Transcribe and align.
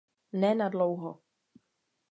Ne 0.39 0.49
na 0.57 0.67
dlouho. 0.73 1.11